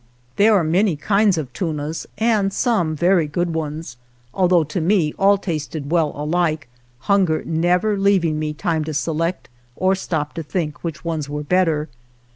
[0.37, 3.97] There are many kinds of tunas, and some very good ones,
[4.33, 6.67] although to me all tasted well alike,
[7.01, 11.87] hunger never leaving me time to select, or stop to think which ones were better.